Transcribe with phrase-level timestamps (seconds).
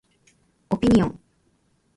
[0.71, 1.19] オピニオン